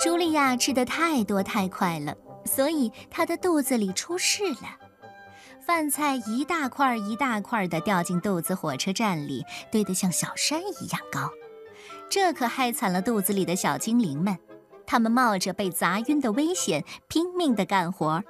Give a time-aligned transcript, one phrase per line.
[0.00, 4.76] 茱莉亚吃的太多太快了，所以她的肚子里出事了。
[5.64, 11.30] 饭菜一大块一大块的掉进肚子火车站里，堆得像小山一样高。
[12.08, 14.36] 这可害惨了肚子里的小精灵们，
[14.84, 18.24] 他们冒着被砸晕的危险，拼命地干活，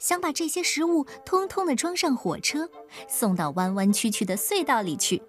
[0.00, 2.70] 想把这些食物通通的装上火车，
[3.06, 5.20] 送到弯弯曲曲的隧道里去。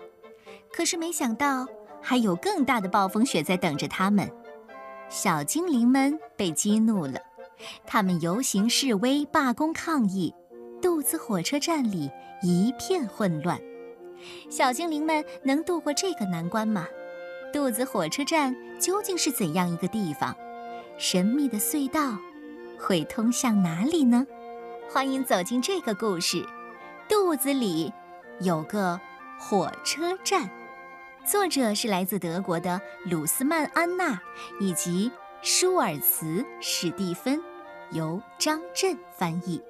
[0.72, 1.68] 可是没想到，
[2.02, 4.30] 还有更大的暴风雪在等着他们。
[5.10, 7.20] 小精灵们被激怒了，
[7.86, 10.34] 他们游行示威、罢工抗议。
[10.82, 12.10] 肚子火车站里
[12.42, 13.60] 一片混乱，
[14.50, 16.88] 小精灵们能度过这个难关吗？
[17.52, 20.34] 肚子火车站究竟是怎样一个地方？
[20.98, 22.18] 神秘的隧道
[22.78, 24.26] 会通向哪里呢？
[24.90, 26.46] 欢迎走进这个故事。
[27.10, 27.92] 肚子里
[28.40, 29.00] 有个
[29.38, 30.50] 火车站，
[31.26, 34.20] 作者是来自德国的鲁斯曼安娜
[34.60, 37.42] 以及舒尔茨史蒂芬，
[37.92, 39.62] 由张震翻译。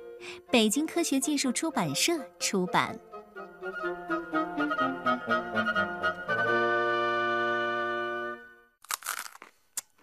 [0.52, 2.98] 北京科学技术出版社出版。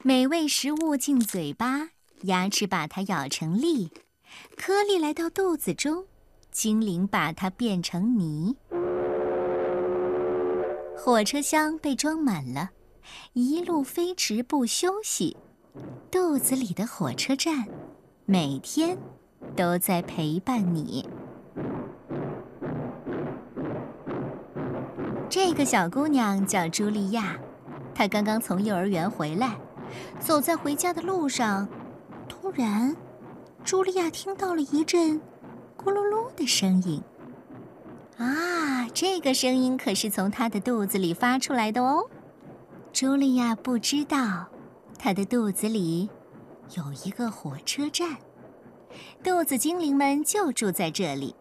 [0.03, 1.89] 美味食物进嘴巴，
[2.23, 3.89] 牙齿把它咬成粒；
[4.57, 6.07] 颗粒来到肚子中，
[6.51, 8.57] 精灵把它变成泥。
[10.97, 12.71] 火车厢被装满了，
[13.35, 15.37] 一路飞驰不休息。
[16.11, 17.67] 肚子里的火车站，
[18.25, 18.99] 每天。
[19.55, 21.09] 都在陪伴你。
[25.31, 27.39] 这个小姑娘叫茱莉亚，
[27.95, 29.57] 她刚刚从幼儿园回来，
[30.19, 31.69] 走在回家的路上，
[32.29, 32.95] 突然，
[33.65, 35.21] 茱莉亚听到了一阵
[35.79, 37.01] “咕噜噜”的声音。
[38.19, 42.09] 啊，这个声音可是从她的肚子里发出来的哦。
[42.93, 44.47] 茱莉亚不知道，
[44.99, 46.09] 她的肚子里
[46.75, 48.17] 有一个火车站。
[49.23, 51.35] 肚子精灵们就住在这里，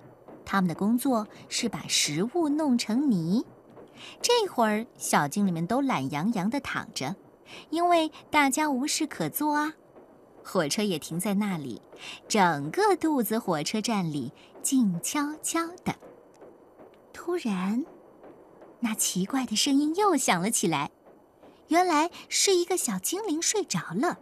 [0.44, 3.46] 他们的工作是把食物弄成泥。
[4.22, 7.16] 这会儿，小精灵们都懒洋洋地躺着，
[7.70, 9.74] 因为大家无事可做啊。
[10.44, 11.82] 火车也停在那里，
[12.28, 15.96] 整个肚子火车站里静悄悄的。
[17.26, 17.84] 突然，
[18.82, 20.92] 那奇怪的声音又响了起来，
[21.70, 24.20] 原来是一个小精灵睡着了。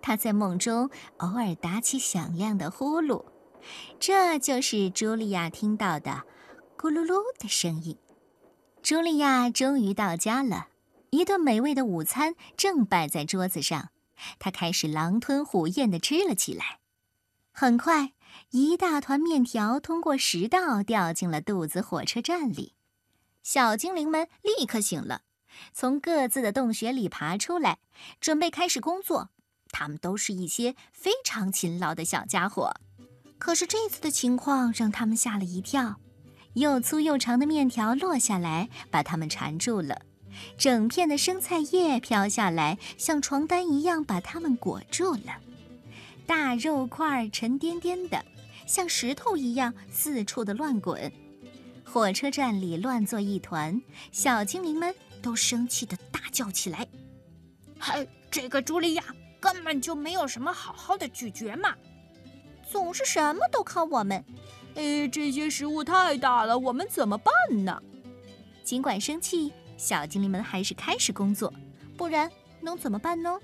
[0.00, 3.24] 他在梦中偶尔打起响亮的呼噜，
[3.98, 6.22] 这就是茱莉亚听到的
[6.78, 7.98] “咕噜噜”的声音。
[8.80, 10.68] 茱莉亚终于到家了，
[11.10, 13.88] 一顿美味的午餐正摆在桌子上，
[14.38, 16.78] 她开始狼吞虎咽地吃了起来。
[17.50, 18.12] 很快，
[18.50, 22.74] 一大团面条通过食道掉进了肚子火车站里，
[23.42, 25.22] 小精灵们立刻醒了，
[25.72, 27.78] 从各自的洞穴里爬出来，
[28.20, 29.30] 准备开始工作。
[29.72, 32.74] 他们都是一些非常勤劳的小家伙，
[33.38, 36.00] 可是这次的情况让他们吓了一跳。
[36.54, 39.94] 又粗又长的面条落下来，把他们缠住了；
[40.58, 45.38] 整片的生菜叶飘下来，像床单一样把他们裹住了。
[46.30, 48.24] 大肉块沉甸甸的，
[48.64, 51.12] 像石头一样四处的乱滚。
[51.84, 53.82] 火车站里乱作一团，
[54.12, 56.86] 小精灵们都生气的大叫起来
[57.80, 59.02] ：“嗨，这个茱莉亚！”
[59.40, 61.74] 根本就没有什么好好的咀嚼嘛，
[62.70, 64.24] 总是什么都靠我们。
[64.76, 67.82] 哎，这些食物太大了，我们怎么办呢？
[68.62, 71.52] 尽管生气，小精灵们还是开始工作，
[71.96, 72.30] 不然
[72.60, 73.36] 能怎么办呢？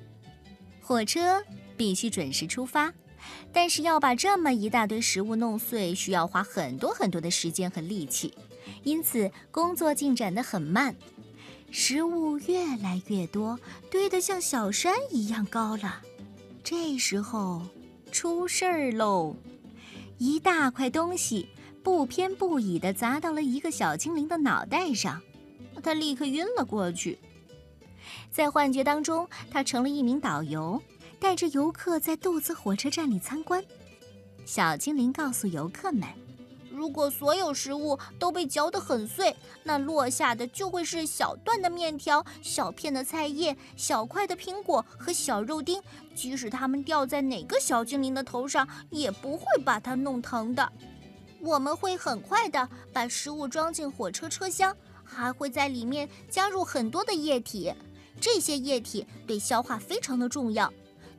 [0.81, 1.43] 火车
[1.77, 2.93] 必须准时出发，
[3.53, 8.35] 但是要把这么一大堆食物弄碎，需要花很多很多的时间和力气，
[8.83, 10.95] 因此工作进展得很慢。
[11.71, 13.59] 食物越来越多，
[13.91, 16.01] 堆得像小山一样高了。
[16.63, 17.63] 这时候
[18.11, 19.37] 出事儿喽！
[20.19, 21.49] 一大块东西
[21.83, 25.21] 不偏不倚地砸到了一个小精灵的脑袋上，
[25.83, 27.19] 他立刻晕了过去。
[28.31, 30.81] 在幻觉当中，他成了一名导游，
[31.19, 33.65] 带着游客在肚子火车站里参观。
[34.45, 36.05] 小精灵告诉游客们。
[36.71, 39.35] 如果所有食物都被嚼得很碎，
[39.65, 45.83] 那落下的就会是小段的面条、小片的菜叶、小块的苹果和小肉丁。
[46.15, 50.71] 即使它们掉在哪个小精灵的头上，也不会把它弄疼的。
[51.41, 57.73] 我们会很快的把食物装进火车车厢，还会在里面加入很多的液体。
[58.21, 60.71] 这些液体对消化非常的重要。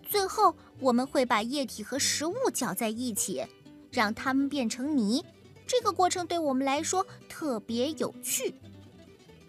[0.07, 3.45] 最后，我们会把液体和食物搅在一起，
[3.91, 5.23] 让它们变成泥。
[5.67, 8.55] 这个过程对我们来说特别有趣。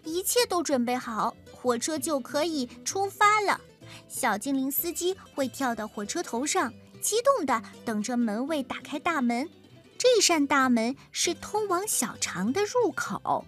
[0.03, 3.59] 一切都准备好，火车就可以出发了。
[4.07, 6.71] 小精灵司机会跳到火车头上，
[7.01, 9.49] 激动地等着门卫打开大门。
[9.97, 13.45] 这扇大门是通往小肠的入口。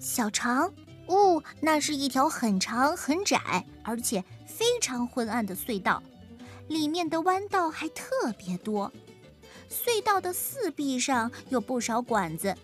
[0.00, 0.72] 小肠，
[1.06, 6.02] 哦，那是一条很长、很窄，而且非常昏暗的隧道，
[6.68, 8.92] 里面的弯道还特别多。
[9.70, 12.56] 隧道的四壁上有不少管子，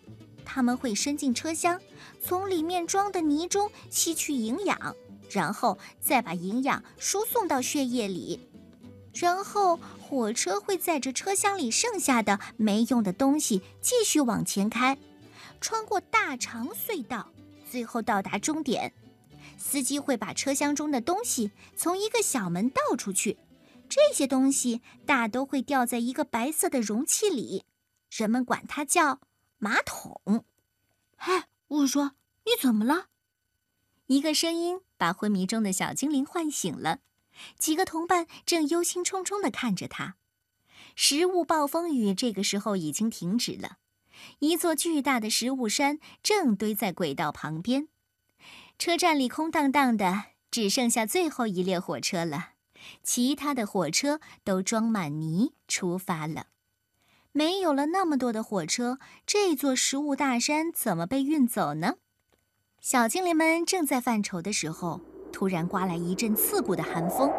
[0.44, 1.80] 它们会伸进车厢，
[2.22, 4.94] 从里面装的泥中吸取营养，
[5.30, 8.48] 然后再把营养输送到血液里。
[9.12, 14.96] 然后火车会载着车厢里剩下的没用的东西继续往前开，
[15.60, 17.28] 穿过大长隧道，
[17.68, 18.92] 最后到达终点。
[19.58, 23.36] 司机会把车厢中的东西从一个小门倒出去。
[23.90, 27.64] 这些东西大都会掉在一个白色的容器里，
[28.08, 29.20] 人们管它叫
[29.58, 30.44] 马桶。
[31.16, 32.12] 嗨，我说
[32.44, 33.08] 你怎么了？
[34.06, 37.00] 一个声音把昏迷中的小精灵唤醒了。
[37.58, 40.14] 几个同伴正忧心忡忡地看着他。
[40.94, 43.78] 食物暴风雨这个时候已经停止了，
[44.38, 47.88] 一座巨大的食物山正堆在轨道旁边。
[48.78, 52.49] 车站里空荡荡的，只剩下最后一列火车了。
[53.02, 56.46] 其他的火车都装满泥出发了，
[57.32, 61.94] 没有了那么多的火车，这座食物大山怎么被运走呢？
[62.80, 65.00] 小精灵们正在犯愁的时候，
[65.32, 67.30] 突然刮来一阵刺骨的寒风，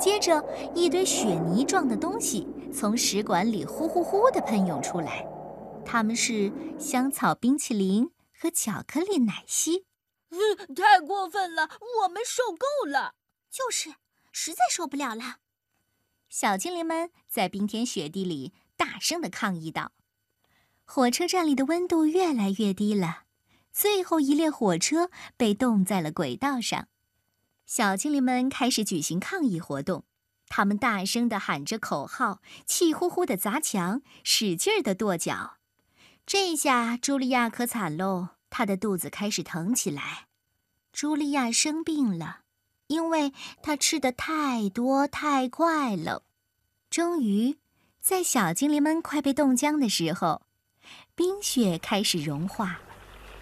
[0.00, 0.44] 接着
[0.74, 5.26] 一堆雪泥状的东西从食管里呼呼呼地喷涌出来，
[5.84, 9.84] 它们是香草冰淇淋和巧克力奶昔。
[10.30, 11.68] 嗯，太过分了，
[12.02, 13.14] 我们受够了。
[13.50, 13.94] 就是。
[14.38, 15.38] 实在受不了了，
[16.28, 19.92] 小精灵们在冰天雪地里大声地抗议道
[20.84, 23.22] ：“火车站里的温度越来越低了，
[23.72, 26.88] 最后一列火车被冻在了轨道上。”
[27.64, 30.04] 小精灵们开始举行抗议活动，
[30.48, 35.56] 他们大声地喊着口号，气呼呼地砸墙，使劲儿地跺脚。
[36.26, 40.26] 这下茱莉亚可惨喽，她的肚子开始疼起来。
[40.92, 42.42] 茱莉亚生病了。
[42.88, 46.22] 因为他吃的太多太快了，
[46.88, 47.56] 终于，
[48.00, 50.42] 在小精灵们快被冻僵的时候，
[51.14, 52.78] 冰雪开始融化，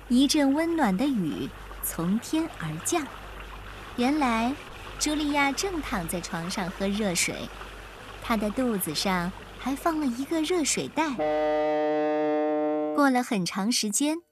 [0.09, 1.49] 一阵温暖的雨
[1.83, 3.07] 从天而降。
[3.97, 4.55] 原来，
[4.99, 7.49] 茱莉亚正躺在床上喝热水，
[8.23, 11.07] 她的肚子上还放了一个热水袋。
[12.97, 14.23] 过了很长时间，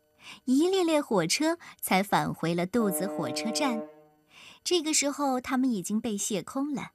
[0.47, 3.83] 一列列火车才返回了肚子火车站。
[4.65, 6.93] 这个时候，它们已经被卸空了。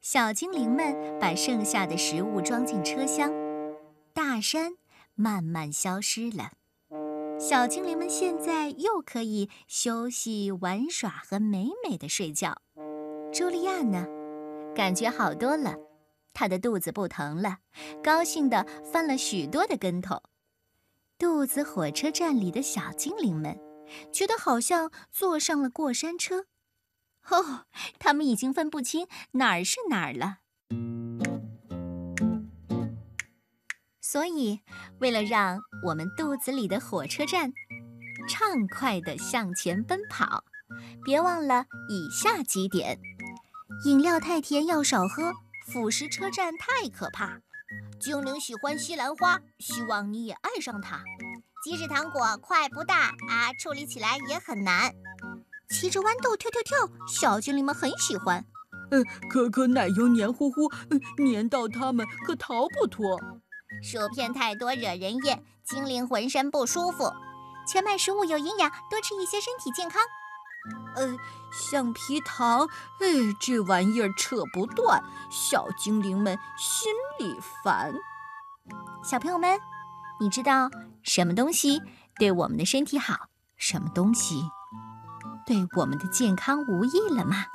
[0.00, 3.32] 小精灵们把剩下的食物装进车厢，
[4.12, 4.76] 大山
[5.14, 6.52] 慢慢消失了。
[7.38, 12.62] 小精灵们现在又可以休息、玩耍和美美的睡觉。
[13.32, 14.06] 茱莉亚呢，
[14.74, 15.76] 感觉好多了，
[16.32, 17.58] 她的肚子不疼了，
[18.02, 20.22] 高兴地翻了许多的跟头。
[21.18, 23.58] 肚子火车站里的小精灵们，
[24.12, 26.46] 觉得好像坐上了过山车。
[27.30, 27.66] 哦，
[27.98, 30.38] 他们已经分不清哪儿是哪儿了。
[34.00, 34.60] 所以，
[35.00, 37.52] 为了让我们肚子里的火车站
[38.28, 40.44] 畅快地向前奔跑，
[41.04, 42.98] 别忘了以下几点：
[43.84, 45.32] 饮料太甜要少喝，
[45.66, 47.40] 腐蚀车站太可怕。
[48.00, 51.02] 精灵喜欢西兰花，希望你也爱上它。
[51.64, 54.92] 即使糖果块不大啊，处理起来也很难。
[55.68, 58.44] 骑着豌豆跳跳跳，小精灵们很喜欢。
[58.90, 60.70] 嗯，可可奶油黏糊糊，
[61.18, 63.18] 黏到它们可逃不脱。
[63.82, 67.12] 薯片太多惹人厌，精灵浑身不舒服。
[67.66, 70.00] 全麦食物有营养，多吃一些身体健康。
[70.94, 71.16] 呃，
[71.52, 72.68] 橡皮糖，
[73.00, 73.06] 哎，
[73.40, 77.92] 这玩意儿扯不断，小精灵们心里烦。
[79.02, 79.58] 小朋友们，
[80.20, 80.70] 你知道
[81.02, 81.82] 什么东西
[82.18, 83.28] 对我们的身体好？
[83.56, 84.44] 什么东西？
[85.46, 87.46] 对我们的健康无益了吗？